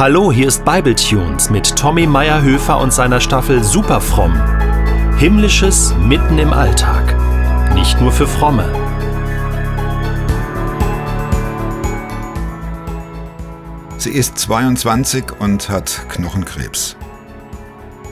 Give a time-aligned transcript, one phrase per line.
[0.00, 4.32] Hallo, hier ist Bibletunes mit Tommy Meyerhöfer und seiner Staffel Superfromm.
[5.18, 7.14] Himmlisches mitten im Alltag.
[7.74, 8.64] Nicht nur für Fromme.
[13.98, 16.96] Sie ist 22 und hat Knochenkrebs.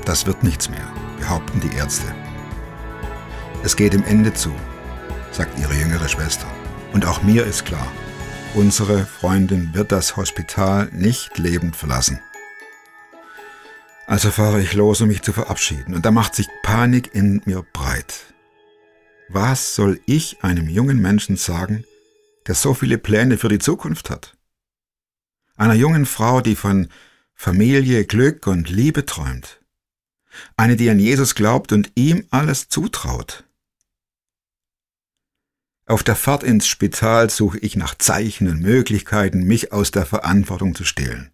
[0.04, 2.14] Das wird nichts mehr, behaupten die Ärzte.
[3.62, 4.50] Es geht im Ende zu,
[5.30, 6.48] sagt ihre jüngere Schwester.
[6.92, 7.88] Und auch mir ist klar,
[8.54, 12.20] unsere Freundin wird das Hospital nicht lebend verlassen.
[14.06, 17.64] Also fahre ich los, um mich zu verabschieden, und da macht sich Panik in mir
[17.72, 18.34] breit.
[19.28, 21.84] Was soll ich einem jungen Menschen sagen,
[22.46, 24.36] der so viele Pläne für die Zukunft hat?
[25.56, 26.88] Einer jungen Frau, die von
[27.34, 29.60] Familie, Glück und Liebe träumt.
[30.56, 33.47] Eine, die an Jesus glaubt und ihm alles zutraut.
[35.88, 40.74] Auf der Fahrt ins Spital suche ich nach Zeichen und Möglichkeiten, mich aus der Verantwortung
[40.74, 41.32] zu stehlen.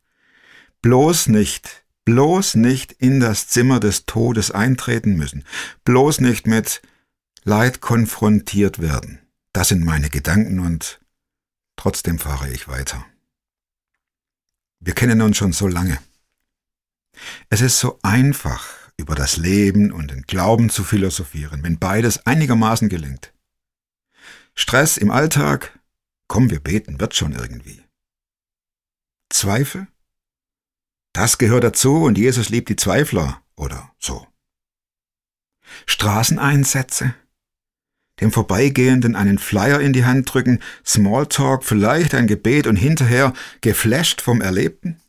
[0.81, 5.43] Bloß nicht, bloß nicht in das Zimmer des Todes eintreten müssen,
[5.83, 6.83] bloß nicht mit
[7.43, 9.19] Leid konfrontiert werden.
[9.53, 11.01] Das sind meine Gedanken und
[11.75, 13.05] trotzdem fahre ich weiter.
[14.79, 15.99] Wir kennen uns schon so lange.
[17.51, 18.65] Es ist so einfach,
[18.97, 23.35] über das Leben und den Glauben zu philosophieren, wenn beides einigermaßen gelingt.
[24.55, 25.79] Stress im Alltag,
[26.29, 27.83] komm, wir beten, wird schon irgendwie.
[29.29, 29.89] Zweifel?
[31.13, 34.27] Das gehört dazu und Jesus liebt die Zweifler oder so.
[35.87, 37.15] Straßeneinsätze?
[38.21, 44.21] Dem Vorbeigehenden einen Flyer in die Hand drücken, Smalltalk, vielleicht ein Gebet und hinterher geflasht
[44.21, 45.01] vom Erlebten?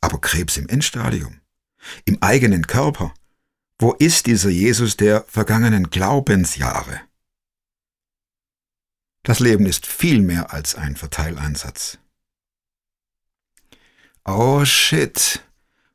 [0.00, 1.40] Aber Krebs im Endstadium,
[2.04, 3.14] im eigenen Körper.
[3.78, 7.00] Wo ist dieser Jesus der vergangenen Glaubensjahre?
[9.22, 11.98] Das Leben ist viel mehr als ein Verteileinsatz.
[14.24, 15.42] Oh shit.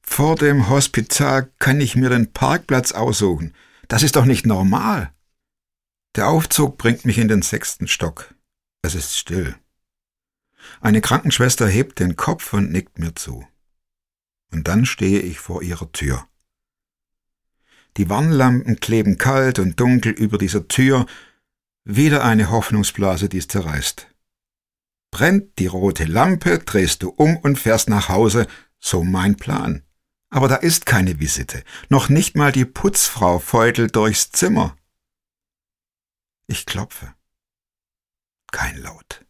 [0.02, 3.54] Vor dem Hospital kann ich mir den Parkplatz aussuchen.
[3.90, 5.14] Das ist doch nicht normal.
[6.16, 8.34] Der Aufzug bringt mich in den sechsten Stock.
[8.82, 9.56] Es ist still.
[10.80, 13.46] Eine Krankenschwester hebt den Kopf und nickt mir zu.
[14.52, 16.28] Und dann stehe ich vor ihrer Tür.
[17.98, 21.06] Die Warnlampen kleben kalt und dunkel über dieser Tür
[21.88, 24.14] wieder eine Hoffnungsblase, die es zerreißt.
[25.10, 28.46] Brennt die rote Lampe, drehst du um und fährst nach Hause,
[28.78, 29.84] so mein Plan.
[30.30, 34.78] Aber da ist keine Visite, noch nicht mal die Putzfrau feutelt durchs Zimmer.
[36.48, 37.16] Ich klopfe.
[38.52, 39.26] Kein Laut.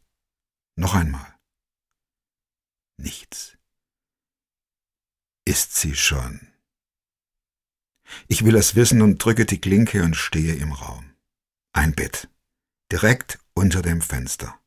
[0.75, 1.37] Noch einmal.
[2.97, 3.55] Nichts.
[5.45, 6.51] Ist sie schon?
[8.27, 11.15] Ich will es wissen und drücke die Klinke und stehe im Raum.
[11.73, 12.27] Ein Bett
[12.91, 14.59] direkt unter dem Fenster.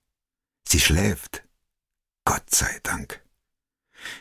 [0.66, 1.42] Sie schläft.
[2.25, 3.25] Gott sei Dank.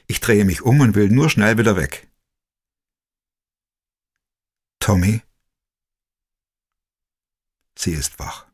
[0.08, 2.08] Ich drehe mich um und will nur schnell wieder weg.
[4.80, 5.22] Tommy?
[7.78, 8.48] Sie ist wach.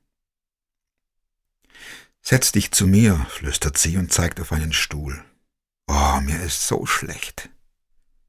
[2.22, 5.23] Setz dich zu mir, flüstert sie und zeigt auf einen Stuhl.
[5.88, 7.50] Oh, mir ist so schlecht.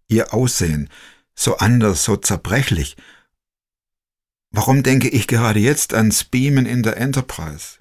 [0.08, 0.90] Ihr Aussehen,
[1.34, 2.96] so anders, so zerbrechlich,
[4.56, 7.76] Warum denke ich gerade jetzt ans Beamen in der Enterprise?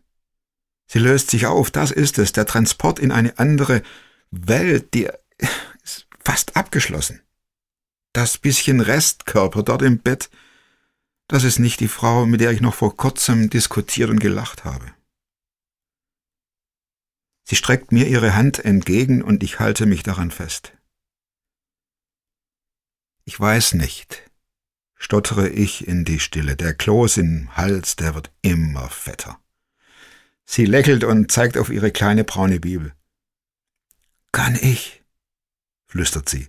[0.87, 3.81] Sie löst sich auf, das ist es, der Transport in eine andere
[4.29, 5.07] Welt, die
[5.83, 7.21] ist fast abgeschlossen.
[8.11, 10.29] Das bisschen Restkörper dort im Bett,
[11.29, 14.93] das ist nicht die Frau, mit der ich noch vor kurzem diskutiert und gelacht habe.
[17.45, 20.73] Sie streckt mir ihre Hand entgegen und ich halte mich daran fest.
[23.23, 24.24] Ich weiß nicht,
[24.95, 26.55] stottere ich in die Stille.
[26.55, 29.39] Der Kloß im Hals, der wird immer fetter.
[30.45, 32.93] Sie lächelt und zeigt auf ihre kleine braune Bibel.
[34.31, 35.03] Kann ich?
[35.87, 36.47] flüstert sie.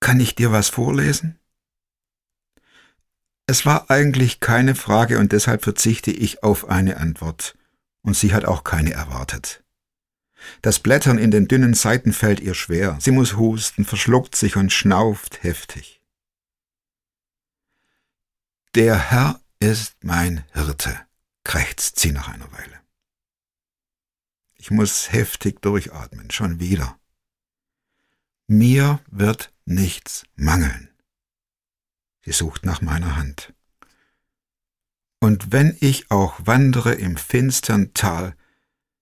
[0.00, 1.38] Kann ich dir was vorlesen?
[3.46, 7.56] Es war eigentlich keine Frage und deshalb verzichte ich auf eine Antwort,
[8.02, 9.64] und sie hat auch keine erwartet.
[10.60, 14.72] Das Blättern in den dünnen Seiten fällt ihr schwer, sie muss husten, verschluckt sich und
[14.72, 16.01] schnauft heftig.
[18.74, 20.98] Der Herr ist mein Hirte,
[21.44, 22.80] krächzt sie nach einer Weile.
[24.54, 26.98] Ich muss heftig durchatmen, schon wieder.
[28.46, 30.88] Mir wird nichts mangeln.
[32.24, 33.52] Sie sucht nach meiner Hand.
[35.20, 38.34] Und wenn ich auch wandere im finstern Tal,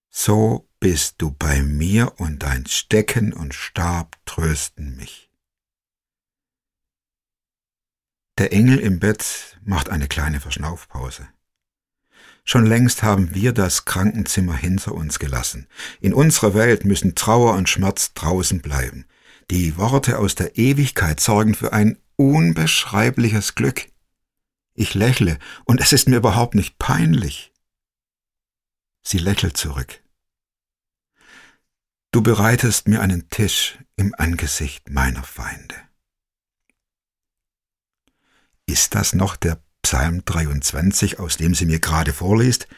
[0.09, 5.30] so bist du bei mir und dein Stecken und Stab trösten mich.
[8.41, 11.29] Der Engel im Bett macht eine kleine Verschnaufpause.
[12.43, 15.67] Schon längst haben wir das Krankenzimmer hinter uns gelassen.
[16.01, 19.05] In unserer Welt müssen Trauer und Schmerz draußen bleiben.
[19.51, 23.89] Die Worte aus der Ewigkeit sorgen für ein unbeschreibliches Glück.
[24.73, 27.53] Ich lächle, und es ist mir überhaupt nicht peinlich.
[29.03, 30.03] Sie lächelt zurück.
[32.11, 35.90] Du bereitest mir einen Tisch im Angesicht meiner Feinde.
[38.71, 42.69] Ist das noch der Psalm 23, aus dem sie mir gerade vorliest,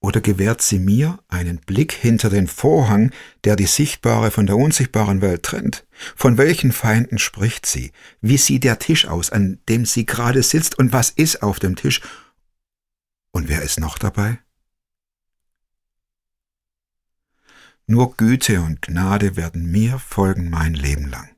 [0.00, 3.12] oder gewährt sie mir einen Blick hinter den Vorhang,
[3.44, 5.86] der die sichtbare von der unsichtbaren Welt trennt?
[6.16, 7.92] Von welchen Feinden spricht sie?
[8.20, 11.76] Wie sieht der Tisch aus, an dem sie gerade sitzt, und was ist auf dem
[11.76, 12.00] Tisch?
[13.30, 14.40] Und wer ist noch dabei?
[17.86, 21.37] Nur Güte und Gnade werden mir folgen mein Leben lang.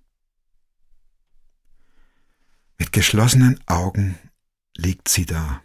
[2.81, 4.19] Mit geschlossenen Augen
[4.75, 5.63] liegt sie da,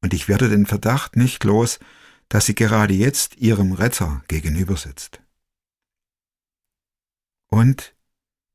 [0.00, 1.80] und ich werde den Verdacht nicht los,
[2.28, 5.20] dass sie gerade jetzt ihrem Retter gegenüber sitzt.
[7.48, 7.96] Und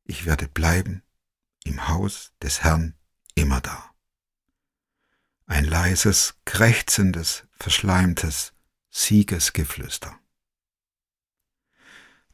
[0.06, 1.04] ich werde bleiben
[1.65, 2.95] im Haus des Herrn
[3.36, 3.94] immer da.
[5.45, 8.54] Ein leises, krächzendes, verschleimtes
[8.89, 10.18] Siegesgeflüster.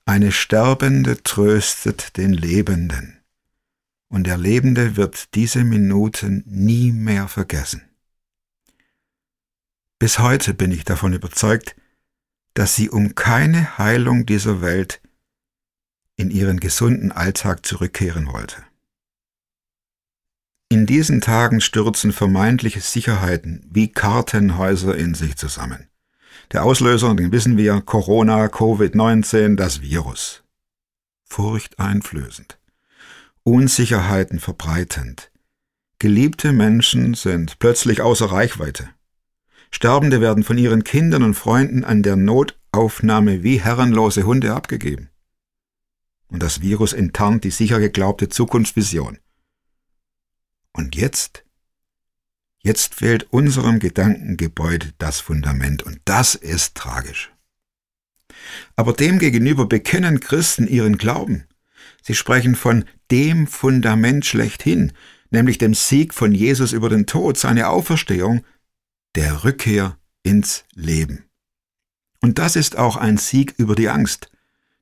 [0.06, 3.23] Eine Sterbende tröstet den Lebenden,
[4.14, 7.82] und der Lebende wird diese Minuten nie mehr vergessen.
[9.98, 11.76] Bis heute bin ich davon überzeugt,
[12.54, 15.02] dass sie um keine Heilung dieser Welt
[16.16, 18.58] in ihren gesunden Alltag zurückkehren wollte.
[20.70, 25.90] In diesen Tagen stürzen vermeintliche Sicherheiten wie Kartenhäuser in sich zusammen.
[26.52, 30.44] Der Auslöser, den wissen wir, Corona, Covid-19, das Virus.
[31.24, 32.60] Furchteinflößend.
[33.46, 35.30] Unsicherheiten verbreitend.
[36.00, 38.90] Geliebte Menschen sind plötzlich außer Reichweite.
[39.70, 45.10] Sterbende werden von ihren Kindern und Freunden an der Notaufnahme wie herrenlose Hunde abgegeben.
[46.28, 49.20] Und das Virus enttarnt die sicher geglaubte Zukunftsvision.
[50.72, 51.44] Und jetzt?
[52.60, 57.34] Jetzt fehlt unserem Gedankengebäude das Fundament und das ist tragisch.
[58.78, 61.46] Aber demgegenüber bekennen Christen ihren Glauben.
[62.04, 64.92] Sie sprechen von dem Fundament schlechthin,
[65.32, 68.46] nämlich dem Sieg von Jesus über den Tod, seine Auferstehung
[69.16, 71.26] der Rückkehr ins Leben.
[72.22, 74.30] Und das ist auch ein Sieg über die Angst,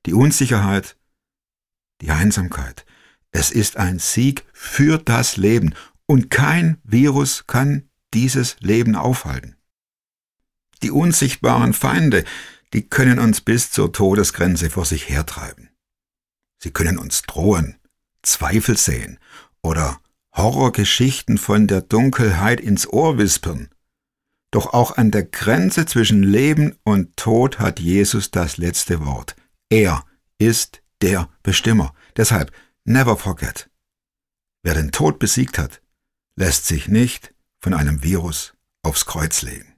[0.06, 0.98] die Unsicherheit,
[2.02, 2.86] die Einsamkeit.
[3.32, 5.74] Es ist ein Sieg für das Leben
[6.06, 9.56] und kein Virus kann dieses Leben aufhalten.
[10.84, 12.26] Die unsichtbaren Feinde,
[12.74, 15.71] die können uns bis zur Todesgrenze vor sich hertreiben.
[16.62, 17.78] Sie können uns drohen,
[18.22, 19.20] Zweifel säen
[19.62, 20.00] oder
[20.36, 23.70] Horrorgeschichten von der Dunkelheit ins Ohr wispern
[24.52, 29.36] doch auch an der Grenze zwischen Leben und Tod hat Jesus das letzte Wort.
[29.70, 30.06] Er
[30.38, 31.96] ist der Bestimmer.
[32.18, 32.52] Deshalb,
[32.84, 33.70] never forget.
[34.62, 35.82] Wer den Tod besiegt hat,
[36.36, 38.54] lässt sich nicht von einem Virus
[38.84, 39.74] aufs Kreuz legen.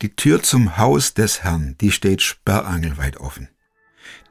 [0.00, 3.48] Die Tür zum Haus des Herrn, die steht sperrangelweit offen.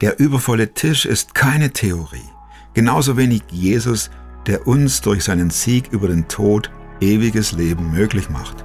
[0.00, 2.28] Der übervolle Tisch ist keine Theorie,
[2.74, 4.10] genauso wenig Jesus,
[4.46, 8.64] der uns durch seinen Sieg über den Tod ewiges Leben möglich macht.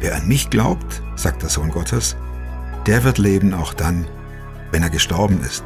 [0.00, 2.16] Wer an mich glaubt, sagt der Sohn Gottes,
[2.86, 4.06] der wird leben auch dann,
[4.70, 5.64] wenn er gestorben ist.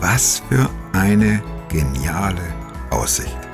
[0.00, 2.42] Was für eine geniale
[2.90, 3.51] Aussicht.